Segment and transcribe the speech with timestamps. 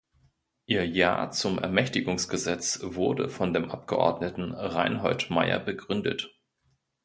[0.65, 6.35] Ihr „Ja“ zum Ermächtigungsgesetz wurde von dem Abgeordneten Reinhold Maier begründet.